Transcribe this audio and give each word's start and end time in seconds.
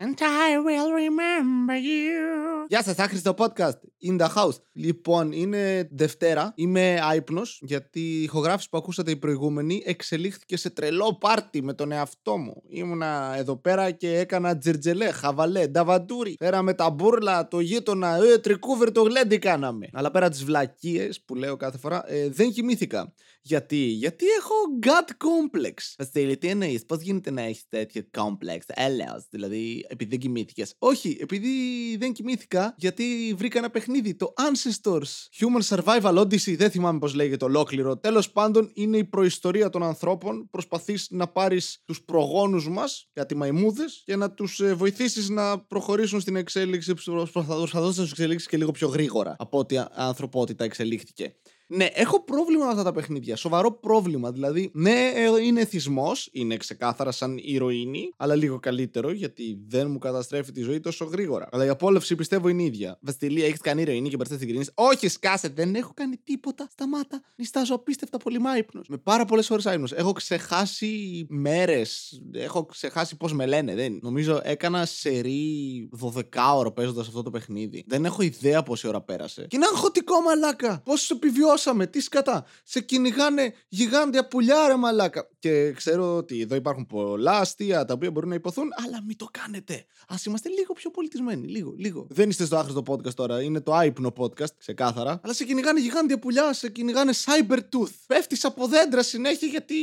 And 0.00 0.20
I 0.22 0.58
will 0.58 0.92
remember 0.92 1.74
you. 1.74 2.66
Γεια 2.68 2.82
σας, 2.82 2.98
άχρηστο 2.98 3.34
podcast. 3.38 3.78
In 4.08 4.18
the 4.20 4.28
house. 4.34 4.56
Λοιπόν, 4.72 5.32
είναι 5.32 5.88
Δευτέρα. 5.90 6.52
Είμαι 6.56 7.00
άϊπνος 7.02 7.60
γιατί 7.62 8.00
η 8.00 8.22
ηχογράφηση 8.22 8.68
που 8.68 8.76
ακούσατε 8.76 9.10
η 9.10 9.16
προηγούμενη 9.16 9.82
εξελίχθηκε 9.86 10.56
σε 10.56 10.70
τρελό 10.70 11.16
πάρτι 11.20 11.62
με 11.62 11.72
τον 11.72 11.92
εαυτό 11.92 12.36
μου. 12.36 12.62
Ήμουνα 12.68 13.34
εδώ 13.36 13.56
πέρα 13.56 13.90
και 13.90 14.18
έκανα 14.18 14.58
τζερτζελέ, 14.58 15.10
χαβαλέ, 15.10 15.66
νταβαντούρι. 15.66 16.34
Φέραμε 16.38 16.74
τα 16.74 16.90
μπούρλα, 16.90 17.48
το 17.48 17.60
γείτονα, 17.60 18.16
ε, 18.16 18.38
τρικούβερ 18.38 18.92
το 18.92 19.02
γλέντι 19.02 19.38
κάναμε. 19.38 19.88
Αλλά 19.92 20.10
πέρα 20.10 20.28
τις 20.28 20.44
βλακίες 20.44 21.22
που 21.24 21.34
λέω 21.34 21.56
κάθε 21.56 21.78
φορά, 21.78 22.04
ε, 22.06 22.28
δεν 22.28 22.50
κοιμήθηκα. 22.50 23.14
Γιατί, 23.42 23.76
γιατί 23.76 24.26
έχω 24.26 24.54
gut 24.82 25.10
complex. 25.26 25.74
Βασίλη, 25.98 26.36
τι 26.36 26.48
εννοείς, 26.48 26.84
πώς 26.84 27.00
γίνεται 27.00 27.30
να 27.30 27.42
έχεις 27.42 27.68
τέτοιο 27.68 28.02
complex, 28.16 28.58
έλεος, 28.66 29.26
δηλαδή 29.30 29.86
επειδή 29.88 30.10
δεν 30.10 30.18
κοιμήθηκες. 30.18 30.74
Όχι, 30.78 31.16
επειδή 31.20 31.48
δεν 31.96 32.12
κοιμήθηκα, 32.12 32.74
γιατί 32.78 33.34
βρήκα 33.36 33.58
ένα 33.58 33.70
παιχνίδι, 33.70 34.14
το 34.14 34.32
Ancestors. 34.36 35.00
Human 35.38 35.76
Survival 35.76 36.18
Odyssey, 36.18 36.56
δεν 36.56 36.70
θυμάμαι 36.70 36.98
πώς 36.98 37.14
λέγεται 37.14 37.44
ολόκληρο. 37.44 37.96
Τέλος 37.98 38.30
πάντων, 38.30 38.70
είναι 38.74 38.96
η 38.96 39.04
προϊστορία 39.04 39.70
των 39.70 39.82
ανθρώπων. 39.82 40.48
Προσπαθείς 40.50 41.06
να 41.10 41.28
πάρεις 41.28 41.82
τους 41.84 42.02
προγόνους 42.02 42.68
μας, 42.68 43.08
κάτι 43.12 43.34
μαϊμούδες, 43.34 44.02
και 44.04 44.16
να 44.16 44.30
τους 44.30 44.60
ε, 44.60 44.74
βοηθήσεις 44.74 45.28
να 45.28 45.58
προχωρήσουν 45.58 46.20
στην 46.20 46.36
εξέλιξη. 46.36 46.94
Προσπαθώ 47.04 47.80
να 47.80 47.92
τους 47.92 48.10
εξελίξεις 48.10 48.48
και 48.48 48.56
λίγο 48.56 48.70
πιο 48.70 48.88
γρήγορα 48.88 49.36
από 49.38 49.58
ό,τι 49.58 49.74
η 49.74 49.84
ανθρωπότητα 49.94 50.64
εξελίχθηκε. 50.64 51.34
Ναι, 51.70 51.88
έχω 51.92 52.24
πρόβλημα 52.24 52.64
με 52.64 52.70
αυτά 52.70 52.82
τα 52.82 52.92
παιχνίδια. 52.92 53.36
Σοβαρό 53.36 53.72
πρόβλημα. 53.72 54.32
Δηλαδή, 54.32 54.70
ναι, 54.74 55.10
ε, 55.14 55.42
είναι 55.42 55.60
εθισμό, 55.60 56.12
είναι 56.32 56.56
ξεκάθαρα 56.56 57.10
σαν 57.10 57.38
ηρωίνη, 57.42 58.12
αλλά 58.16 58.34
λίγο 58.34 58.58
καλύτερο 58.58 59.12
γιατί 59.12 59.58
δεν 59.68 59.90
μου 59.90 59.98
καταστρέφει 59.98 60.52
τη 60.52 60.60
ζωή 60.60 60.80
τόσο 60.80 61.04
γρήγορα. 61.04 61.48
Αλλά 61.52 61.64
η 61.64 61.68
απόλαυση 61.68 62.14
πιστεύω 62.14 62.48
είναι 62.48 62.62
ίδια. 62.62 62.98
Βασιλεία, 63.00 63.46
έχεις 63.46 63.60
κάνει 63.60 63.82
ηρωίνη 63.82 64.08
και 64.08 64.16
μπερδεύει 64.16 64.44
την 64.44 64.54
κρίνη. 64.54 64.66
Όχι, 64.74 65.08
σκάσε, 65.08 65.48
δεν 65.48 65.74
έχω 65.74 65.92
κάνει 65.94 66.16
τίποτα. 66.24 66.68
Σταμάτα. 66.72 67.22
Νιστάζω 67.36 67.74
απίστευτα 67.74 68.18
πολύ 68.18 68.38
μάϊπνο. 68.38 68.80
Με 68.88 68.96
πάρα 68.96 69.24
πολλές 69.24 69.50
ώρε 69.50 69.62
άϊπνος. 69.64 69.92
Έχω 69.92 70.12
ξεχάσει 70.12 71.26
μέρες. 71.28 72.20
Έχω 72.32 72.64
ξεχάσει 72.64 73.16
πώς 73.16 73.32
με 73.32 73.46
λένε. 73.46 73.74
Δεν. 73.74 73.98
Νομίζω 74.02 74.40
έκανα 74.42 74.86
σερή 74.86 75.88
12 76.14 76.22
ώρο 76.56 76.72
παίζοντας 76.72 77.06
αυτό 77.06 77.22
το 77.22 77.30
παιχνίδι. 77.30 77.84
Δεν 77.86 78.04
έχω 78.04 78.22
ιδέα 78.22 78.62
πόση 78.62 78.88
ώρα 78.88 79.00
πέρασε. 79.00 79.46
Και 79.48 79.56
είναι 79.56 79.66
αγχωτικό 79.72 80.20
μαλάκα. 80.20 80.82
Πώς 80.84 81.10
επιβιώσω 81.10 81.57
πληρώσαμε, 81.58 81.86
τι 81.86 82.00
σκατά. 82.00 82.44
Σε 82.64 82.80
κυνηγάνε 82.80 83.54
γιγάντια 83.68 84.28
πουλιά, 84.28 84.66
ρε 84.66 84.76
μαλάκα. 84.76 85.28
Και 85.38 85.72
ξέρω 85.72 86.16
ότι 86.16 86.40
εδώ 86.40 86.54
υπάρχουν 86.54 86.86
πολλά 86.86 87.38
αστεία 87.38 87.84
τα 87.84 87.94
οποία 87.94 88.10
μπορούν 88.10 88.28
να 88.28 88.34
υποθούν, 88.34 88.68
αλλά 88.86 89.02
μην 89.06 89.16
το 89.16 89.28
κάνετε. 89.30 89.74
Α 90.08 90.14
είμαστε 90.26 90.48
λίγο 90.48 90.72
πιο 90.72 90.90
πολιτισμένοι. 90.90 91.46
Λίγο, 91.46 91.74
λίγο. 91.78 92.06
Δεν 92.10 92.28
είστε 92.28 92.44
στο 92.44 92.56
άχρηστο 92.56 92.82
podcast 92.86 93.14
τώρα, 93.14 93.42
είναι 93.42 93.60
το 93.60 93.74
άϊπνο 93.74 94.12
podcast, 94.16 94.54
ξεκάθαρα. 94.58 95.20
Αλλά 95.22 95.32
σε 95.32 95.44
κυνηγάνε 95.44 95.80
γιγάντια 95.80 96.18
πουλιά, 96.18 96.52
σε 96.52 96.70
κυνηγάνε 96.70 97.12
cyber-tooth. 97.24 97.90
Πέφτεις 98.06 98.44
από 98.44 98.66
δέντρα 98.66 99.02
συνέχεια 99.02 99.48
γιατί 99.48 99.74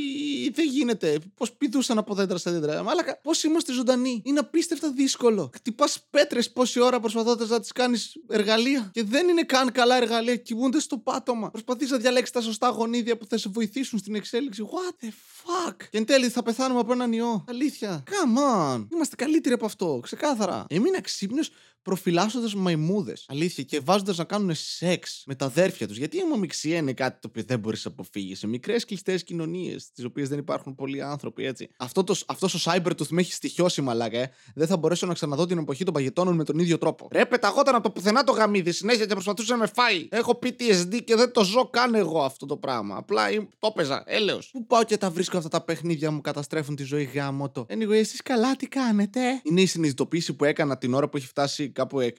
δεν 0.53 0.67
γίνεται. 0.67 1.19
Πώς 1.35 1.51
πηδούσαν 1.51 1.97
από 1.97 2.13
δέντρα 2.13 2.37
σε 2.37 2.51
δέντρα. 2.51 2.83
Μαλάκα, 2.83 3.19
πώς 3.21 3.43
είμαστε 3.43 3.73
ζωντανοί. 3.73 4.21
Είναι 4.25 4.39
απίστευτα 4.39 4.91
δύσκολο. 4.91 5.49
Χτυπάς 5.53 6.07
πέτρες 6.09 6.51
πόση 6.51 6.79
ώρα 6.79 6.99
προσπαθώντας 6.99 7.49
να 7.49 7.59
τις 7.59 7.71
κάνεις 7.71 8.15
εργαλεία. 8.27 8.89
Και 8.93 9.03
δεν 9.03 9.27
είναι 9.27 9.43
καν 9.43 9.71
καλά 9.71 9.95
εργαλεία, 9.95 10.35
κοιμούνται 10.35 10.79
στο 10.79 10.97
πάτωμα 10.97 11.51
προσπαθείς 11.51 11.89
να 11.89 11.97
διαλέξεις 11.97 12.31
τα 12.31 12.41
σωστά 12.41 12.69
γονίδια 12.69 13.17
που 13.17 13.25
θα 13.25 13.37
σε 13.37 13.49
βοηθήσουν 13.49 13.99
στην 13.99 14.15
εξέλιξη. 14.15 14.63
What 14.71 15.05
the 15.05 15.07
fuck. 15.07 15.44
Και 15.89 15.97
εν 15.97 16.05
τέλει 16.05 16.29
θα 16.29 16.43
πεθάνουμε 16.43 16.79
από 16.79 16.91
έναν 16.91 17.13
ιό. 17.13 17.43
Αλήθεια. 17.47 18.03
Come 18.07 18.73
on. 18.75 18.87
Είμαστε 18.93 19.15
καλύτεροι 19.15 19.55
από 19.55 19.65
αυτό. 19.65 19.99
Ξεκάθαρα. 20.03 20.65
Έμεινα 20.69 21.01
ξύπνιος 21.01 21.49
προφυλάσσοντας 21.85 22.55
μαϊμούδες. 22.55 23.25
Αλήθεια. 23.27 23.63
Και 23.63 23.79
βάζοντας 23.79 24.17
να 24.17 24.23
κάνουν 24.23 24.51
σεξ 24.55 25.23
με 25.25 25.35
τα 25.35 25.45
αδέρφια 25.45 25.87
τους. 25.87 25.97
Γιατί 25.97 26.17
η 26.17 26.19
αιμομηξία 26.19 26.77
είναι 26.77 26.93
κάτι 26.93 27.19
το 27.21 27.27
οποίο 27.27 27.43
δεν 27.47 27.59
μπορείς 27.59 27.85
να 27.85 27.91
αποφύγεις. 27.91 28.39
Σε 28.39 28.47
μικρές 28.47 28.85
κλειστές 28.85 29.23
κοινωνίες, 29.23 29.81
στις 29.83 30.05
οποίες 30.05 30.29
δεν 30.29 30.37
υπάρχουν 30.37 30.75
πολλοί 30.75 31.01
άνθρωποι, 31.01 31.45
έτσι. 31.45 31.69
Αυτό 31.77 32.03
το, 32.03 32.15
αυτός 32.25 32.53
ο 32.53 32.71
Cybertooth 32.71 33.07
με 33.09 33.21
έχει 33.21 33.33
στοιχειώσει, 33.33 33.81
μαλάκα, 33.81 34.17
ε. 34.17 34.31
Δεν 34.55 34.67
θα 34.67 34.77
μπορέσω 34.77 35.05
να 35.05 35.13
ξαναδώ 35.13 35.45
την 35.45 35.57
εποχή 35.57 35.83
των 35.83 35.93
παγετώνων 35.93 36.35
με 36.35 36.43
τον 36.43 36.59
ίδιο 36.59 36.77
τρόπο. 36.77 37.07
Ρε, 37.11 37.25
πεταγόταν 37.25 37.75
από 37.75 37.83
το 37.83 37.91
πουθενά 37.91 38.23
το 38.23 38.31
γαμίδι 38.31 38.71
συνέχεια 38.71 39.05
και 39.05 39.13
προσπαθούσε 39.13 39.51
να 39.51 39.57
με 39.57 39.67
φάει. 39.73 40.07
Έχω 40.11 40.39
PTSD 40.43 41.03
και 41.03 41.15
δεν 41.15 41.31
το 41.31 41.43
ζω 41.43 41.69
καν 41.69 41.95
εγώ 41.95 42.23
αυτό 42.23 42.45
το 42.45 42.57
πράγμα. 42.57 42.95
Απλά 42.97 43.23
το 43.59 43.67
έπαιζα, 43.67 44.03
έλεος. 44.05 44.49
Πού 44.51 44.65
πάω 44.65 44.83
και 44.83 44.97
τα 44.97 45.09
βρίσκω 45.09 45.34
αυτά 45.37 45.49
τα 45.49 45.63
παιχνίδια 45.63 46.11
μου 46.11 46.21
καταστρέφουν 46.21 46.75
τη 46.75 46.83
ζωή 46.83 47.03
γάμο 47.03 47.51
Anyway, 47.55 47.91
εσείς 47.91 48.21
καλά 48.21 48.55
τι 48.55 48.67
κάνετε; 48.67 49.19
Είναι 49.43 49.61
η 49.61 49.65
συνειδητοποίηση 49.65 50.33
που 50.33 50.45
έκανα 50.45 50.77
την 50.77 50.93
ώρα 50.93 51.09
που 51.09 51.17
έχει 51.17 51.27
φτάσει 51.27 51.69
κάπου 51.69 51.99
6 52.01 52.09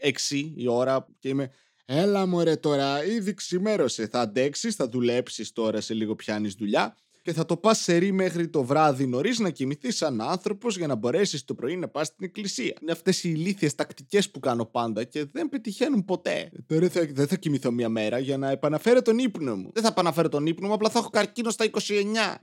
η 0.54 0.69
ώρα 0.69 1.06
και 1.19 1.28
είμαι 1.28 1.50
Έλα 1.88 2.27
μωρέ 2.27 2.56
τώρα, 2.56 3.04
ήδη 3.04 3.34
ξημέρωσε. 3.34 4.06
Θα 4.06 4.21
αντέξεις, 4.21 4.75
θα 4.75 4.88
δουλέψεις 4.88 5.53
τώρα 5.53 5.81
σε 5.81 5.94
λίγο 5.94 6.15
πιάνεις 6.15 6.54
δουλειά 6.54 6.97
και 7.27 7.33
θα 7.33 7.47
το 7.47 7.57
πας 7.57 7.79
σερή 7.79 8.13
μέχρι 8.13 8.49
το 8.49 8.65
βράδυ 8.65 9.07
νωρίς 9.07 9.39
να 9.39 9.51
κοιμηθείς 9.51 9.97
σαν 9.97 10.21
άνθρωπος 10.21 10.77
για 10.77 10.87
να 10.87 10.95
μπορέσεις 10.95 11.45
το 11.45 11.55
πρωί 11.55 11.77
να 11.77 11.89
πας 11.89 12.07
στην 12.07 12.25
εκκλησία. 12.25 12.75
Είναι 12.83 12.93
αυτές 12.93 13.25
οι 13.25 13.33
ηλίθιες 13.35 13.75
τακτικές 13.75 14.31
που 14.31 14.41
κάνω 14.41 14.65
πάντα 14.65 15.05
και 15.05 15.27
δεν 15.33 15.49
πετυχαίνουν 15.49 16.05
ποτέ. 16.05 16.51
Τώρα 16.67 16.89
θα, 16.89 17.07
δεν 17.13 17.27
θα 17.27 17.37
κοιμηθώ 17.37 17.71
μία 17.71 17.89
μέρα 17.89 18.19
για 18.19 18.39
να 18.39 18.51
επαναφέρω 18.51 19.03
τον 19.03 19.19
ύπνο 19.19 19.57
μου. 19.57 19.71
Δεν 19.73 19.83
θα 19.83 19.89
επαναφέρω 19.89 20.29
τον 20.29 20.47
ύπνο 20.47 20.69
μου, 20.69 20.75
απλά 20.75 20.89
θα 20.91 20.99
έχω 20.99 21.09
καρκίνο 21.09 21.51
στα 21.51 21.65
29. 21.71 21.79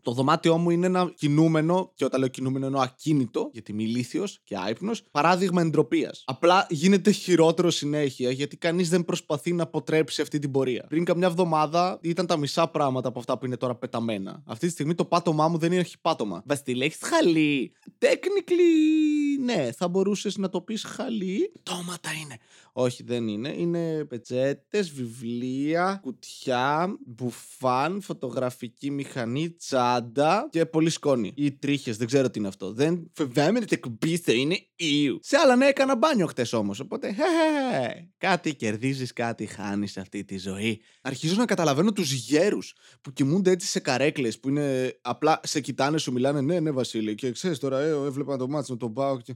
Το 0.02 0.12
δωμάτιό 0.12 0.58
μου 0.58 0.70
είναι 0.70 0.86
ένα 0.86 1.12
κινούμενο, 1.16 1.92
και 1.96 2.06
όταν 2.06 2.20
λέω 2.20 2.30
κινούμενο 2.30 2.66
εννοώ 2.66 2.82
ακίνητο, 2.82 3.50
γιατί 3.54 3.72
είμαι 3.72 3.84
ηλίθιος 3.84 4.40
και 4.44 4.58
άϊπνος, 4.66 5.04
παράδειγμα 5.12 5.62
εντροπίας. 5.62 6.24
Απλά 6.26 6.66
γίνεται 6.70 7.12
χειρότερο 7.12 7.70
συνέχεια 7.70 8.32
γιατί 8.32 8.58
κανείς 8.58 8.90
δεν 8.90 9.06
προσπαθεί 9.06 9.54
να 9.54 9.64
αποτρέψει 9.64 10.22
αυτή 10.22 10.40
την 10.40 10.52
πορεία. 10.52 10.86
Πριν 10.90 11.04
καμιά 11.04 11.28
εβδομάδα 11.28 12.00
ήταν 12.02 12.26
τα 12.26 12.38
μισά 12.38 12.68
πράγματα 12.68 13.08
από 13.08 13.20
αυτά 13.20 13.38
που 13.38 13.46
είναι 13.46 13.58
τώρα 13.58 13.76
πεταμένα. 13.76 14.44
Αυτή 14.46 14.73
στιγμή 14.74 14.96
το 14.96 15.06
πάτωμά 15.06 15.48
μου 15.48 15.58
δεν 15.58 15.72
έχει 15.72 16.00
πάτωμα. 16.02 16.44
Βασίλη, 16.46 16.84
έχεις 16.84 17.00
χαλί. 17.02 17.72
Technically, 18.00 19.44
ναι, 19.44 19.72
θα 19.72 19.88
μπορούσες 19.88 20.38
να 20.38 20.50
το 20.50 20.62
πεις 20.62 20.84
χαλί. 20.84 21.52
Τόματα 21.64 22.10
είναι. 22.24 22.38
Όχι, 22.76 23.04
δεν 23.04 23.28
είναι. 23.28 23.54
Είναι 23.58 24.06
πετσέτες, 24.06 24.92
βιβλία, 24.92 26.00
κουτιά, 26.02 26.98
μπουφάν, 27.06 28.02
φωτογραφική 28.02 28.92
μηχανή, 28.92 29.50
τσάντα 29.50 30.48
και 30.52 30.66
πολύ 30.66 30.90
σκόνη. 30.90 31.34
Ή 31.36 31.52
τρίχες, 31.52 31.98
δεν 31.98 32.08
ξέρω 32.08 32.30
τι 32.30 32.40
είναι 32.40 32.48
αυτό. 32.48 32.74
Δεν 32.74 33.12
φοβάμαι 33.14 33.60
ότι 33.60 33.74
εκπομπήστε 33.76 34.34
είναι 34.34 34.58
ιου. 34.76 35.20
Σε 35.22 35.38
άλλα 35.38 35.56
ναι, 35.56 35.66
έκανα 35.66 35.96
μπάνιο 35.96 36.28
χτες 36.28 36.54
όμως. 36.54 36.80
Οπότε, 36.80 37.14
χε, 37.14 38.10
κάτι 38.18 38.56
κερδίζεις, 38.56 39.14
κάτι 39.14 39.46
χάνεις 39.46 39.98
αυτή 39.98 40.26
τη 40.26 40.38
ζωή. 40.38 40.82
Αρχίζω 41.02 41.36
να 41.36 41.46
καταλαβαίνω 41.46 41.92
τους 41.92 42.12
γέρους 42.12 42.76
που 43.02 43.14
κοιμούνται 43.14 43.52
έτσι 43.52 43.68
σε 43.68 43.80
καρέκλες 43.80 44.40
που 44.40 44.50
είναι 44.50 44.98
απλά 45.02 45.40
σε 45.44 45.62
κοιτάνε, 45.62 45.98
σου 45.98 46.12
μιλάνε. 46.12 46.42
Ναι, 46.42 46.60
ναι, 46.60 46.72
Βασίλη. 46.72 47.16
Και 47.16 47.32
ξέρεις 47.32 47.60
τώρα, 47.60 47.80
ε, 47.80 47.90
έβλεπα 47.90 48.38
το 48.38 48.48
μάτσο 48.48 48.74
να 48.74 48.80
τον 48.80 48.94
πάω 48.94 49.22
και. 49.22 49.36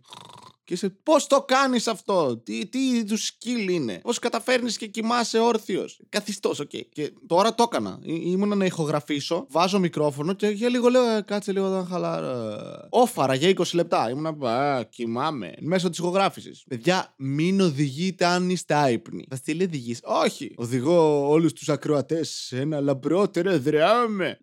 Και 0.68 0.76
σε 0.76 0.90
πώς 1.04 1.28
το 1.28 1.42
κάνεις 1.42 1.88
αυτό, 1.88 2.38
τι, 2.38 2.66
τι 2.66 2.80
είδου 2.80 3.18
skill 3.18 3.70
είναι, 3.70 4.00
πώς 4.04 4.20
καταφέρνεις 4.20 4.78
και 4.78 4.88
κοιμάσαι 4.88 5.40
όρθιος; 5.40 6.00
Καθιστός, 6.10 6.60
οκ. 6.60 6.70
Okay. 6.74 6.82
Και 6.94 7.12
τώρα 7.28 7.56
το 7.56 7.64
έκανα. 7.72 8.00
ήμουνα 8.04 8.56
να 8.56 8.66
ηχογραφήσω, 8.66 9.46
βάζω 9.50 9.80
μικρόφωνο 9.80 10.34
και 10.34 10.48
για 10.48 10.70
λίγο 10.70 10.90
λέω, 10.90 11.04
«Ε, 11.04 11.22
κάτσε 11.22 11.52
λίγο 11.52 11.68
να 11.68 11.86
χαλάρα. 11.86 12.88
Όφαρα 12.90 13.34
για 13.34 13.50
20 13.50 13.74
λεπτά. 13.74 14.10
Ήμουνα, 14.10 14.50
α, 14.50 14.84
κοιμάμαι. 14.84 15.54
Μέσω 15.60 15.90
της 15.90 15.98
ηχογράφησης. 15.98 16.64
Παιδιά, 16.70 17.14
μην 17.18 17.62
οδηγείτε 17.62 18.26
αν 18.26 18.50
είστε 18.50 18.74
άϊπνοι. 18.74 19.26
Θα 19.30 19.36
στείλει 19.36 19.64
οδηγεί. 19.64 19.98
Όχι. 20.04 20.54
Οδηγώ 20.56 21.30
όλους 21.30 21.54
τους 21.54 21.70
ακροατές 21.70 22.30
σε 22.30 22.60
ένα 22.60 22.80
λαμπρότερο 22.80 23.60
δρόμο. 23.60 24.38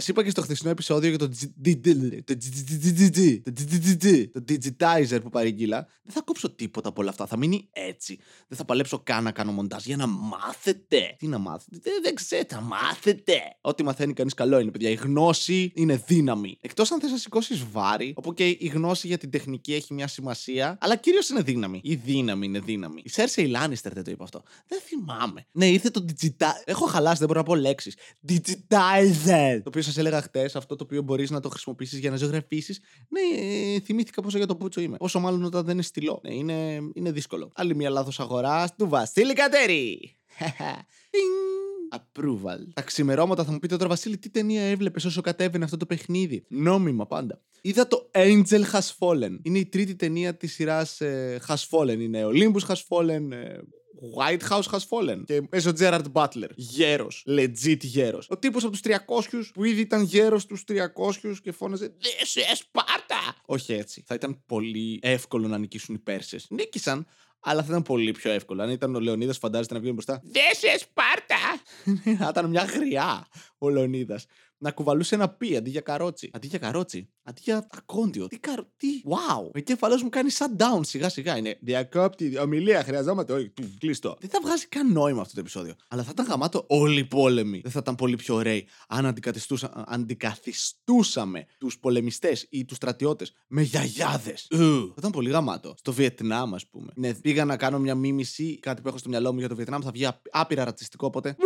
Σα 0.00 0.12
είπα 0.12 0.24
και 0.24 0.30
στο 0.30 0.42
χθεσινό 0.42 0.70
επεισόδιο 0.70 1.08
για 1.08 1.18
το 1.18 1.28
το 4.32 4.44
digitizer 4.48 5.18
που 5.22 5.30
παρήγγειλα. 5.30 5.86
Δεν 6.02 6.12
θα 6.14 6.22
κόψω 6.22 6.50
τίποτα 6.50 6.88
από 6.88 7.00
όλα 7.00 7.10
αυτά. 7.10 7.26
Θα 7.26 7.36
μείνει 7.36 7.68
έτσι. 7.72 8.18
Δεν 8.48 8.58
θα 8.58 8.64
παλέψω 8.64 8.98
καν 8.98 9.24
να 9.24 9.32
κάνω 9.32 9.52
μοντάζ 9.52 9.84
για 9.84 9.96
να 9.96 10.06
μάθετε. 10.06 11.16
Τι 11.18 11.26
να 11.26 11.38
μάθετε. 11.38 11.90
Δεν 12.02 12.14
ξέρετε, 12.14 12.54
να 12.54 12.60
μάθετε. 12.60 13.40
Ό,τι 13.60 13.82
μαθαίνει 13.82 14.12
κανεί 14.12 14.30
καλό 14.30 14.58
είναι, 14.58 14.70
παιδιά. 14.70 14.90
Η 14.90 14.94
γνώση 14.94 15.72
είναι 15.74 16.02
δύναμη. 16.06 16.58
Εκτό 16.60 16.84
αν 16.92 17.00
θε 17.00 17.08
να 17.08 17.16
σηκώσει 17.16 17.66
βάρη, 17.72 18.12
όπου 18.16 18.34
και 18.34 18.46
η 18.48 18.70
γνώση 18.74 19.06
για 19.06 19.18
την 19.18 19.30
τεχνική 19.30 19.74
έχει 19.74 19.94
μια 19.94 20.06
σημασία, 20.06 20.78
αλλά 20.80 20.96
κυρίω 20.96 21.20
είναι 21.30 21.42
δύναμη. 21.42 21.80
Η 21.82 21.94
δύναμη 21.94 22.46
είναι 22.46 22.58
δύναμη. 22.58 23.00
Η 23.04 23.08
Σέρσε 23.08 23.46
Λάνιστερ 23.46 23.92
δεν 23.92 24.04
το 24.04 24.10
είπε 24.10 24.22
αυτό. 24.22 24.42
Δεν 24.66 24.80
θυμάμαι. 24.84 25.46
Ναι, 25.52 25.66
ήρθε 25.66 25.90
το 25.90 26.04
digitizer. 26.08 26.62
Έχω 26.64 26.86
χαλάσει, 26.86 27.18
δεν 27.18 27.26
μπορώ 27.26 27.40
να 27.40 27.46
πω 27.46 27.54
λέξει. 27.54 27.92
Digitizer. 28.28 29.60
Το 29.62 29.68
οποίο 29.68 29.82
σας 29.88 29.96
έλεγα 29.96 30.22
χτες, 30.22 30.56
αυτό 30.56 30.76
το 30.76 30.84
οποίο 30.84 31.02
μπορείς 31.02 31.30
να 31.30 31.40
το 31.40 31.48
χρησιμοποιήσεις 31.48 31.98
για 31.98 32.10
να 32.10 32.16
ζωγραφίσεις. 32.16 32.80
Ναι, 33.08 33.20
θυμήθηκα 33.80 34.22
πόσο 34.22 34.36
για 34.36 34.46
το 34.46 34.56
πούτσο 34.56 34.80
είμαι. 34.80 34.96
Όσο 35.00 35.20
μάλλον 35.20 35.44
όταν 35.44 35.64
δεν 35.64 35.72
είναι 35.74 35.82
στυλό. 35.82 36.20
Ναι, 36.22 36.34
είναι, 36.34 36.80
είναι 36.94 37.12
δύσκολο. 37.12 37.50
Άλλη 37.54 37.74
μια 37.74 37.90
λάθος 37.90 38.20
αγορά 38.20 38.74
του 38.76 38.88
Βασίλη 38.88 39.32
Κατέρη. 39.32 40.16
Approval. 41.90 42.58
Τα 42.74 42.82
ξημερώματα 42.82 43.44
θα 43.44 43.52
μου 43.52 43.58
πείτε 43.58 43.76
τώρα, 43.76 43.88
Βασίλη, 43.88 44.18
τι 44.18 44.30
ταινία 44.30 44.62
έβλεπες 44.62 45.04
όσο 45.04 45.20
κατέβαινε 45.20 45.64
αυτό 45.64 45.76
το 45.76 45.86
παιχνίδι. 45.86 46.44
Νόμιμα 46.48 47.06
πάντα. 47.06 47.40
Είδα 47.60 47.86
το 47.86 48.10
Angel 48.14 48.62
Has 48.72 48.90
Fallen. 48.98 49.38
Είναι 49.42 49.58
η 49.58 49.66
τρίτη 49.66 49.96
ταινία 49.96 50.36
της 50.36 50.52
σειράς 50.52 51.00
ε, 51.00 51.40
Has 51.46 51.64
Fallen. 51.70 51.98
Είναι 51.98 52.24
Olympus 52.24 52.66
Has 52.66 52.80
Fallen, 52.88 53.30
ε, 53.30 53.58
White 54.16 54.50
House 54.50 54.66
has 54.70 54.84
fallen. 54.88 55.22
Και 55.24 55.42
παίζει 55.42 55.68
ο 55.68 55.72
Gerard 55.78 56.04
Butler. 56.12 56.48
Γέρος. 56.54 57.24
Legit 57.28 57.80
γέρος. 57.80 58.26
Ο 58.30 58.38
τύπος 58.38 58.62
από 58.62 58.72
τους 58.72 58.80
300 58.80 59.50
που 59.52 59.64
ήδη 59.64 59.80
ήταν 59.80 60.02
γέρος 60.02 60.46
τους 60.46 60.64
300 60.68 61.36
και 61.42 61.52
φώναζε 61.52 61.94
This 62.00 62.38
is 62.38 62.80
Sparta! 62.80 63.34
Όχι 63.46 63.72
έτσι. 63.72 64.02
Θα 64.06 64.14
ήταν 64.14 64.42
πολύ 64.46 64.98
εύκολο 65.02 65.48
να 65.48 65.58
νικήσουν 65.58 65.94
οι 65.94 65.98
Πέρσες. 65.98 66.46
Νίκησαν, 66.50 67.06
αλλά 67.40 67.60
θα 67.60 67.66
ήταν 67.68 67.82
πολύ 67.82 68.12
πιο 68.12 68.30
εύκολο. 68.30 68.62
Αν 68.62 68.70
ήταν 68.70 68.94
ο 68.94 69.00
Λεωνίδας, 69.00 69.38
φαντάζεται 69.38 69.74
να 69.74 69.80
βγει 69.80 69.90
μπροστά. 69.92 70.22
This 70.32 70.76
is 70.76 70.80
Sparta! 70.80 71.60
θα 72.18 72.28
ήταν 72.30 72.50
μια 72.50 72.64
γριά 72.64 73.28
ο 73.58 73.68
Λεωνίδας 73.68 74.26
να 74.58 74.70
κουβαλούσε 74.70 75.14
ένα 75.14 75.28
πι 75.28 75.56
αντί 75.56 75.70
για 75.70 75.80
καρότσι. 75.80 76.30
Αντί 76.32 76.46
για 76.46 76.58
καρότσι. 76.58 77.08
Αντί 77.22 77.40
για 77.44 77.66
ακόντιο. 77.70 78.26
Τι 78.26 78.38
καρο... 78.38 78.66
Τι; 78.76 78.86
Wow. 79.04 79.44
Ο 79.44 79.50
εγκέφαλός 79.52 80.02
μου 80.02 80.08
κάνει 80.08 80.30
shutdown 80.38 80.80
σιγά 80.80 81.08
σιγά. 81.08 81.36
Είναι 81.36 81.58
διακόπτη. 81.60 82.38
Ομιλία. 82.38 82.82
Χρειαζόμαστε. 82.82 83.32
Όχι. 83.32 83.52
Κλείστο. 83.78 84.16
Δεν 84.20 84.30
θα 84.30 84.38
βγάζει 84.42 84.66
καν 84.66 84.92
νόημα 84.92 85.20
αυτό 85.20 85.34
το 85.34 85.40
επεισόδιο. 85.40 85.74
Αλλά 85.88 86.02
θα 86.02 86.10
ήταν 86.12 86.26
γαμάτο 86.26 86.64
όλοι 86.68 87.00
οι 87.00 87.04
πόλεμοι. 87.04 87.60
Δεν 87.60 87.70
θα 87.70 87.78
ήταν 87.82 87.94
πολύ 87.94 88.16
πιο 88.16 88.34
ωραίοι 88.34 88.66
αν 88.88 89.14
αντικαθιστούσαμε 89.86 91.46
τους 91.58 91.78
πολεμιστές 91.78 92.46
ή 92.50 92.64
τους 92.64 92.76
στρατιώτες 92.76 93.32
με 93.46 93.62
γιαγιάδες. 93.62 94.46
Θα 94.50 94.94
ήταν 94.98 95.10
πολύ 95.10 95.30
γαμάτο. 95.30 95.74
Στο 95.78 95.92
Βιετνάμ, 95.92 96.54
ας 96.54 96.66
πούμε. 96.66 96.92
Ναι, 96.94 97.14
πήγα 97.14 97.44
να 97.44 97.56
κάνω 97.56 97.78
μια 97.78 97.94
μίμηση, 97.94 98.58
κάτι 98.58 98.82
που 98.82 98.88
έχω 98.88 98.98
στο 98.98 99.08
μυαλό 99.08 99.32
μου 99.32 99.38
για 99.38 99.48
το 99.48 99.54
Βιετνάμ. 99.54 99.80
Θα 99.82 99.90
βγει 99.90 100.08
άπειρα 100.30 100.64
ρατσιστικό 100.64 101.06
οπότε. 101.06 101.36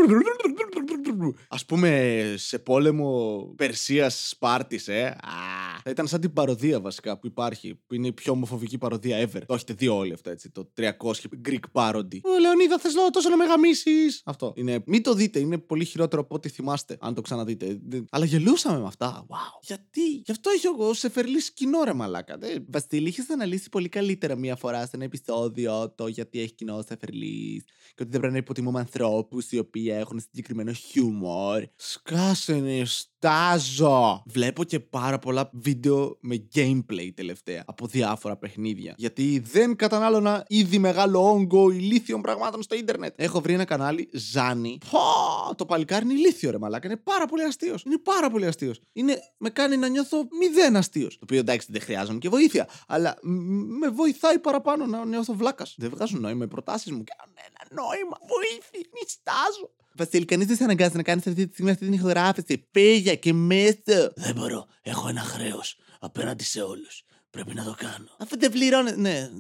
Α 1.49 1.57
πούμε 1.67 2.23
σε 2.37 2.59
πόλεμο 2.59 3.43
Περσία 3.57 4.11
Σπάρτη, 4.11 4.81
ε. 4.87 5.05
Α, 5.07 5.15
θα 5.19 5.62
ήταν 5.87 6.07
σαν 6.07 6.21
την 6.21 6.33
παροδία 6.33 6.81
βασικά 6.81 7.19
που 7.19 7.27
υπάρχει, 7.27 7.75
που 7.87 7.95
είναι 7.95 8.07
η 8.07 8.13
πιο 8.13 8.33
ομοφοβική 8.33 8.79
παροδία 8.79 9.29
ever. 9.29 9.41
Το 9.47 9.55
έχετε 9.55 9.73
δει 9.73 9.89
όλοι 9.89 10.13
αυτό 10.13 10.31
έτσι. 10.31 10.51
Το 10.51 10.73
300 10.77 10.91
Greek 11.49 11.61
parody. 11.73 12.19
Ο 12.23 12.39
Λεωνίδα, 12.41 12.79
θες 12.79 12.95
λέω 12.95 13.11
τόσο 13.11 13.29
να 13.29 13.37
με 13.37 13.45
γαμίσεις. 13.45 14.23
Αυτό. 14.25 14.53
Είναι, 14.57 14.83
μην 14.87 15.03
το 15.03 15.15
δείτε, 15.15 15.39
είναι 15.39 15.59
πολύ 15.59 15.85
χειρότερο 15.85 16.23
από 16.23 16.35
ό,τι 16.35 16.49
θυμάστε, 16.49 16.97
αν 17.01 17.15
το 17.15 17.21
ξαναδείτε. 17.21 17.81
Αλλά 18.11 18.25
γελούσαμε 18.25 18.79
με 18.79 18.87
αυτά. 18.87 19.27
Wow. 19.29 19.59
Γιατί; 19.63 20.11
Γι' 20.25 20.31
αυτό 20.31 20.51
έχει 20.51 20.67
ο 20.79 20.95
Σεφερλή 20.95 21.53
κοινό 21.55 21.83
ρε 21.85 21.93
μαλάκα. 21.93 22.39
Ε, 22.41 22.57
Βασίλη, 22.69 23.09
είχε 23.09 23.23
αναλύσει 23.31 23.69
πολύ 23.69 23.89
καλύτερα 23.89 24.37
μία 24.37 24.57
φορά 24.57 24.81
σε 24.83 24.91
ένα 24.93 25.05
επεισόδιο 25.05 25.91
το 25.91 26.07
γιατί 26.07 26.41
έχει 26.41 26.55
κοινό 26.55 26.83
Σεφερλή 26.89 27.65
και 27.95 28.03
ότι 28.03 28.11
δεν 28.11 28.21
πρέπει 28.21 28.33
να 28.33 28.39
υποτιμούμε 28.39 28.79
ανθρώπους 28.79 29.53
οι 29.53 29.59
οποίοι 29.59 29.87
έχουν 29.91 30.21
συγκεκριμένο 30.21 30.73
χιούμορ. 30.73 31.65
Σκάσε 31.77 32.55
νιστάζω! 32.55 34.23
Βλέπω 34.27 34.65
και 34.65 34.81
πάρα 34.81 35.19
πολλά 35.19 35.51
βίντεο 35.53 35.72
με 36.21 36.49
gameplay 36.55 37.11
τελευταία 37.15 37.63
από 37.67 37.87
διάφορα 37.87 38.37
παιχνίδια. 38.37 38.95
Γιατί 38.97 39.43
δεν 39.53 39.77
κατανάλωνα 39.77 40.45
ήδη 40.49 40.79
μεγάλο 40.79 41.31
όγκο 41.31 41.71
ηλίθιων 41.71 42.21
πραγμάτων 42.21 42.63
στο 42.63 42.75
ίντερνετ. 42.75 43.15
Έχω 43.17 43.41
βρει 43.41 43.53
ένα 43.53 43.65
κανάλι 43.65 44.09
Ζάνι. 44.13 44.79
Πω, 44.91 45.55
το 45.55 45.67
παλικάρι 45.67 46.05
είναι 46.05 46.15
ηλίθιο 46.15 46.51
ρε 46.51 46.59
μαλάκα. 46.59 46.87
Είναι 46.87 46.97
πάρα 46.97 47.27
πολύ 47.27 47.43
αστείος. 47.43 47.83
Είναι 47.83 47.99
πάρα 47.99 48.31
πολύ 48.31 48.47
αστείος. 48.47 48.81
Είναι, 48.93 49.19
με 49.39 49.51
κάνει 49.51 49.77
να 49.77 49.89
νιώθω 49.89 50.29
μηδέν 50.39 50.77
αστείος. 50.77 51.15
Το 51.15 51.21
οποίο 51.23 51.39
εντάξει 51.39 51.69
δεν 51.71 51.81
χρειάζομαι 51.81 52.19
και 52.19 52.29
βοήθεια. 52.29 52.69
Αλλά 52.87 53.19
με 53.81 53.89
βοηθάει 53.89 54.39
παραπάνω 54.39 54.87
να 54.87 55.05
νιώθω 55.05 55.35
βλάκας. 55.35 55.75
Δεν 55.79 55.91
βγάζουν 55.91 56.21
νόημα 56.21 56.45
οι 56.45 56.49
προτάσεις 56.49 56.91
μου. 56.91 57.05
Κάνουν 57.17 57.37
ένα 57.49 57.83
νόημα. 57.83 58.19
Βοήθεια. 58.27 58.89
Νιστάζω. 59.01 59.71
Βασίλη, 59.97 60.25
κανείς 60.25 60.47
δεν 60.47 60.57
σε 60.57 60.65
αναγκάζει 60.65 60.97
να 60.97 61.03
κάνεις 61.03 61.27
αυτή 61.27 61.47
τη 61.47 61.53
στιγμή 61.53 61.71
αυτή 61.71 61.85
την 61.85 61.95
ηχογράφηση. 61.95 62.67
Πήγε 62.71 63.15
και 63.15 63.33
μέσα. 63.33 64.13
Δεν 64.17 64.35
μπορώ. 64.35 64.67
Έχω 64.83 65.09
ένα 65.09 65.21
χρέος 65.21 65.79
απέναντι 66.01 66.45
σε 66.45 66.63
όλους. 66.63 67.05
Πρέπει 67.31 67.55
να 67.55 67.65
το 67.65 67.75
κάνω. 67.79 68.09
Αφού 68.19 68.39
δεν 68.39 68.51
πληρώνει. 68.51 68.97
Ναι. 68.97 69.31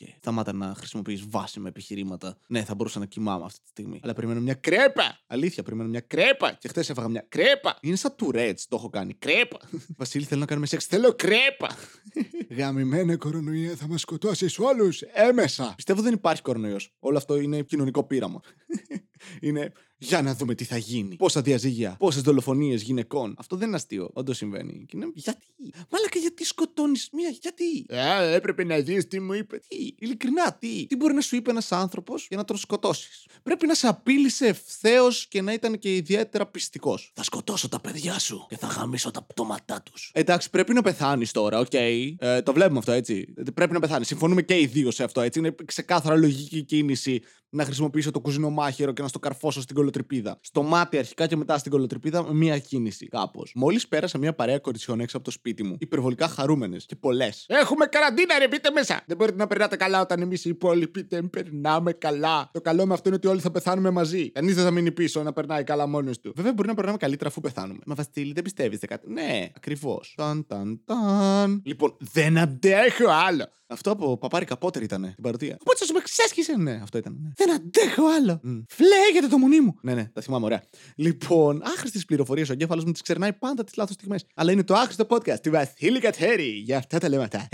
Okay. 0.00 0.08
Σταμάτα 0.18 0.52
να 0.52 0.74
χρησιμοποιείς 0.76 1.24
βάσιμα 1.28 1.68
επιχειρήματα. 1.68 2.36
Ναι, 2.46 2.64
θα 2.64 2.74
μπορούσα 2.74 2.98
να 2.98 3.06
κοιμάμαι 3.06 3.44
αυτή 3.44 3.60
τη 3.60 3.68
στιγμή. 3.68 4.00
Αλλά 4.02 4.12
περιμένω 4.12 4.40
μια 4.40 4.54
κρέπα. 4.54 5.20
Αλήθεια, 5.26 5.62
περιμένω 5.62 5.88
μια 5.88 6.00
κρέπα. 6.00 6.52
Και 6.52 6.68
χθες 6.68 6.90
έφαγα 6.90 7.08
μια 7.08 7.26
κρέπα. 7.28 7.78
Είναι 7.80 7.96
σαν 7.96 8.14
του 8.16 8.30
Ρέτ, 8.30 8.60
το 8.68 8.76
έχω 8.76 8.90
κάνει. 8.90 9.14
Κρέπα. 9.14 9.58
Βασίλη, 9.98 10.24
θέλω 10.24 10.40
να 10.40 10.46
κάνουμε 10.46 10.66
σεξ. 10.66 10.84
Θέλω 10.84 11.14
κρέπα. 11.14 11.76
Γαμημένη 12.58 13.16
κορονοϊά 13.16 13.76
θα 13.76 13.88
μας 13.88 14.00
σκοτώσεις 14.00 14.58
όλους 14.58 15.00
έμμεσα. 15.00 15.72
Πιστεύω 15.76 16.02
δεν 16.02 16.12
υπάρχει 16.12 16.42
κορονοϊός. 16.42 16.94
Όλο 16.98 17.16
αυτό 17.16 17.36
είναι 17.40 17.62
κοινωνικό 17.62 18.04
πείραμα. 18.04 18.40
είναι 19.40 19.72
για 20.02 20.22
να 20.22 20.34
δούμε 20.34 20.54
τι 20.54 20.64
θα 20.64 20.76
γίνει. 20.76 21.16
Πόσα 21.16 21.40
διαζύγια, 21.42 21.96
πόσες 21.98 22.22
δολοφονίες 22.22 22.82
γυναικών. 22.82 23.34
Αυτό 23.38 23.56
δεν 23.56 23.66
είναι 23.66 23.76
αστείο. 23.76 24.10
Όντως 24.12 24.36
συμβαίνει. 24.36 24.84
Και 24.88 24.96
είναι, 24.96 25.10
γιατί; 25.14 25.44
Μάλακα, 25.90 26.18
γιατί 26.18 26.44
σκοτώνεις 26.44 27.08
μία, 27.12 27.28
γιατί; 27.40 27.86
Ε, 27.88 28.34
έπρεπε 28.34 28.64
να 28.64 28.78
δεις 28.78 29.08
τι 29.08 29.20
μου 29.20 29.32
είπε. 29.32 29.60
Τι, 29.68 29.94
ειλικρινά, 29.98 30.52
τι; 30.52 30.86
Τι 30.86 30.96
μπορεί 30.96 31.14
να 31.14 31.20
σου 31.20 31.36
είπε 31.36 31.50
ένας 31.50 31.72
άνθρωπος 31.72 32.26
για 32.28 32.36
να 32.36 32.44
τον 32.44 32.56
σκοτώσεις; 32.56 33.26
Πρέπει 33.42 33.66
να 33.66 33.74
σε 33.74 33.86
απείλησε 33.86 34.46
ευθέως 34.46 35.26
και 35.26 35.42
να 35.42 35.52
ήταν 35.52 35.78
και 35.78 35.94
ιδιαίτερα 35.94 36.46
πιστικός. 36.46 37.12
Θα 37.14 37.22
σκοτώσω 37.22 37.68
τα 37.68 37.80
παιδιά 37.80 38.18
σου 38.18 38.46
και 38.48 38.56
θα 38.56 38.66
γαμήσω 38.66 39.10
τα 39.10 39.22
πτώματά 39.22 39.82
τους. 39.82 40.10
Εντάξει, 40.14 40.50
πρέπει 40.50 40.72
να 40.72 40.82
πεθάνεις 40.82 41.30
τώρα, 41.30 41.58
OK. 41.58 41.66
Okay. 41.70 42.14
Ε, 42.18 42.42
το 42.42 42.52
βλέπουμε 42.52 42.78
αυτό 42.78 42.92
έτσι. 42.92 43.34
Πρέπει 43.54 43.72
να 43.72 43.80
πεθάνεις. 43.80 44.06
Συμφωνούμε 44.06 44.42
και 44.42 44.60
οι 44.60 44.66
δύο 44.66 44.90
σε 44.90 45.04
αυτό 45.04 45.20
έτσι. 45.20 45.38
Είναι 45.38 45.54
ξεκάθαρα 45.64 46.16
λογική 46.16 46.62
κίνηση 46.62 47.22
να 47.50 47.64
χρησιμοποιήσω 47.64 48.10
το 48.10 48.20
κουζινό 48.20 48.50
μάχαιρο 48.50 48.92
και 48.92 49.02
να 49.02 49.08
στο 49.10 49.18
καρφώσω 49.18 49.60
στην 49.60 49.76
κολοτρυπίδα. 49.76 50.38
Στο 50.40 50.62
μάτι 50.62 50.98
αρχικά 50.98 51.26
και 51.26 51.36
μετά 51.36 51.58
στην 51.58 51.70
κολοτρυπίδα 51.70 52.22
με 52.22 52.34
μία 52.34 52.58
κίνηση 52.58 53.06
κάπως. 53.06 53.52
Μόλις 53.54 53.88
πέρασα 53.88 54.18
μία 54.18 54.34
παρέα 54.34 54.58
κοριτσιών 54.58 55.00
έξω 55.00 55.16
από 55.16 55.24
το 55.26 55.30
σπίτι 55.30 55.62
μου, 55.62 55.76
υπερβολικά 55.78 56.28
χαρούμενες 56.28 56.86
και 56.86 56.96
πολλές. 56.96 57.44
Έχουμε 57.48 57.86
καραντίνα, 57.86 58.38
ρε, 58.38 58.48
μπείτε 58.48 58.70
μέσα! 58.70 59.02
Δεν 59.06 59.16
μπορείτε 59.16 59.36
να 59.36 59.46
περνάτε 59.46 59.76
καλά 59.76 60.00
όταν 60.00 60.20
εμείς 60.20 60.44
οι 60.44 60.48
υπόλοιποι 60.48 61.06
δεν 61.08 61.30
περνάμε 61.30 61.92
καλά. 61.92 62.50
Το 62.52 62.60
καλό 62.60 62.86
με 62.86 62.92
αυτό 62.92 63.08
είναι 63.08 63.16
ότι 63.16 63.26
όλοι 63.26 63.40
θα 63.40 63.50
πεθάνουμε 63.50 63.90
μαζί. 63.90 64.30
Κανείς 64.30 64.54
δεν 64.54 64.64
θα 64.64 64.70
μείνει 64.70 64.92
πίσω 64.92 65.22
να 65.22 65.32
περνάει 65.32 65.64
καλά 65.64 65.86
μόνος 65.86 66.20
του. 66.20 66.32
Βέβαια 66.36 66.52
μπορεί 66.52 66.68
να 66.68 66.74
περνάμε 66.74 66.96
καλύτερα 66.96 67.28
αφού 67.28 67.40
πεθάνουμε. 67.40 67.80
Μα 67.86 67.94
Βασίλη, 67.94 68.32
δεν 68.32 68.42
πιστεύεις 68.42 68.78
κάτι. 68.78 69.12
Ναι, 69.12 69.50
ακριβώς. 69.56 70.14
Ταν, 70.16 70.46
ταν, 70.46 70.80
ταν. 70.84 71.62
Λοιπόν, 71.64 71.96
δεν 71.98 72.38
αντέχω 72.38 73.08
άλλο. 73.08 73.44
Αυτό 73.66 73.90
από 73.90 74.18
παπάρι 74.18 74.44
καπότερ 74.44 74.82
ήταν 74.82 75.02
την 75.02 75.22
παροτία. 75.22 75.56
Οπότε 75.60 75.84
σα 75.84 75.92
με 75.92 76.00
ξέσχισε. 76.00 76.56
Ναι, 76.56 76.80
αυτό 76.82 76.98
ήταν. 76.98 77.16
Ναι. 77.20 77.30
Δεν 77.36 77.52
αντέχω 77.52 78.02
άλλο. 78.06 78.40
Mm. 78.46 78.62
Φλέγεται 79.00 79.26
το 79.26 79.38
μονί 79.38 79.60
μου. 79.60 79.78
Ναι, 79.82 79.94
ναι, 79.94 80.04
τα 80.12 80.20
θυμάμαι, 80.20 80.44
ωραία. 80.44 80.62
Λοιπόν, 80.94 81.62
άχρηστες 81.64 82.04
πληροφορίες 82.04 82.48
ο 82.48 82.52
εγκέφαλος 82.52 82.84
μου 82.84 82.92
τις 82.92 83.02
ξερνάει 83.02 83.32
πάντα 83.32 83.64
τις 83.64 83.76
λάθος 83.76 83.94
στιγμές. 83.94 84.24
Αλλά 84.34 84.52
είναι 84.52 84.62
το 84.62 84.74
άχρηστο 84.74 85.06
podcast 85.10 85.40
του 85.42 85.50
Βασίλη 85.50 85.98
Κατέρη 85.98 86.48
για 86.48 86.76
αυτά 86.76 86.98
τα 86.98 87.08
λέματα. 87.08 87.48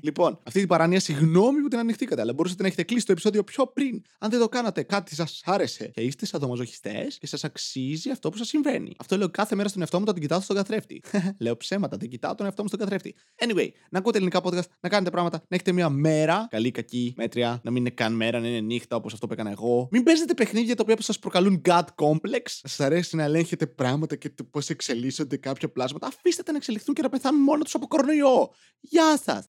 λοιπόν, 0.00 0.38
αυτή 0.46 0.58
την 0.58 0.68
παράνοια, 0.68 1.00
συγγνώμη 1.00 1.60
που 1.60 1.68
την 1.68 1.78
ανοιχτήκατε, 1.78 2.20
αλλά 2.20 2.32
μπορούσατε 2.32 2.62
να 2.62 2.68
έχετε 2.68 2.82
κλείσει 2.82 3.06
το 3.06 3.12
επεισόδιο 3.12 3.44
πιο 3.44 3.66
πριν. 3.66 4.02
Αν 4.18 4.30
δεν 4.30 4.40
το 4.40 4.48
κάνατε, 4.48 4.82
κάτι 4.82 5.14
σας 5.14 5.42
άρεσε 5.44 5.86
και 5.86 6.00
είστε 6.00 6.26
σαδομαζοχιστέ 6.26 7.06
και 7.18 7.26
σας 7.26 7.44
αξίζει 7.44 8.10
αυτό 8.10 8.30
που 8.30 8.36
σας 8.36 8.48
συμβαίνει. 8.48 8.94
Αυτό 8.98 9.16
λέω 9.16 9.28
κάθε 9.28 9.54
μέρα 9.54 9.68
στον 9.68 9.80
εαυτό 9.80 9.96
μου 9.96 10.02
όταν 10.02 10.14
τον 10.14 10.22
κοιτάω 10.22 10.40
στον 10.40 10.56
καθρέφτη. 10.56 11.02
λέω 11.44 11.56
ψέματα, 11.56 11.96
δεν 11.96 12.08
κοιτάω 12.08 12.34
τον 12.34 12.46
εαυτό 12.46 12.62
μου 12.62 12.68
στον 12.68 12.80
καθρέφτη. 12.80 13.14
Anyway, 13.38 13.68
να 13.90 13.98
ακούτε 13.98 14.16
ελληνικά 14.16 14.40
podcast, 14.44 14.68
να 14.80 14.88
κάνετε 14.88 15.10
πράγματα, 15.10 15.36
να 15.36 15.56
έχετε 15.56 15.72
μια 15.72 15.88
μέρα, 15.88 16.46
καλή, 16.50 16.70
κακή, 16.70 17.14
μέτρια, 17.16 17.60
να 17.62 17.70
μην 17.70 17.80
είναι 17.80 17.90
καν 17.90 18.12
μέρα, 18.12 18.40
να 18.40 18.48
είναι 18.48 18.60
νύχτα 18.60 18.96
όπως 18.96 19.12
αυτό 19.12 19.26
που 19.26 19.32
έκανα 19.32 19.50
εγώ. 19.50 19.88
Μην 19.90 20.02
παίζετε 20.02 20.34
παιχνίδια 20.34 20.76
τα 20.84 20.92
οποία 20.92 21.04
σας 21.04 21.18
προκαλούν 21.18 21.62
God 21.64 21.84
complex. 21.94 22.42
Σας 22.44 22.80
αρέσει 22.80 23.16
να 23.16 23.22
ελέγχετε 23.22 23.66
πράγματα 23.66 24.16
και 24.16 24.32
πώς 24.50 24.70
εξελίσσονται 24.70 25.36
κάποια 25.36 25.70
πλάσματα. 25.70 26.06
Αφήστε 26.06 26.42
τα 26.42 26.50
να 26.50 26.58
εξελιχθούν 26.58 26.94
και 26.94 27.02
να 27.02 27.08
πεθάνουν 27.08 27.42
μόνο 27.42 27.62
τους 27.62 27.74
από 27.74 27.86
κορονοϊό. 27.86 28.50
Γεια 28.80 29.18
σας. 29.24 29.48